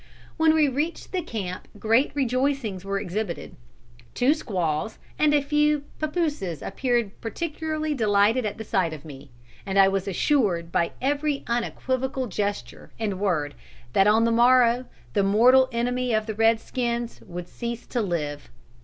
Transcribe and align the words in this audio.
"'When 0.35 0.55
we 0.55 0.67
reached 0.67 1.11
the 1.11 1.21
camp 1.21 1.67
great 1.77 2.09
rejoicings 2.15 2.83
were 2.83 2.99
exhibited. 2.99 3.55
Two 4.15 4.33
squaws 4.33 4.97
and 5.19 5.31
a 5.31 5.43
few 5.43 5.83
papooses 5.99 6.63
appeared 6.63 7.11
particularly 7.21 7.93
delighted 7.93 8.43
at 8.43 8.57
the 8.57 8.63
sight 8.63 8.93
of 8.93 9.05
me, 9.05 9.29
and 9.63 9.77
I 9.77 9.89
was 9.89 10.07
assured 10.07 10.71
by 10.71 10.93
every 11.03 11.43
unequivocal 11.45 12.25
gesture 12.25 12.89
and 12.97 13.19
word 13.19 13.53
that 13.93 14.07
on 14.07 14.23
the 14.23 14.31
morrow 14.31 14.85
the 15.13 15.21
mortal 15.21 15.69
enemy 15.71 16.15
of 16.15 16.25
the 16.25 16.33
red 16.33 16.59
skins 16.59 17.21
would 17.27 17.47
cease 17.47 17.85
to 17.85 18.01
live. 18.01 18.49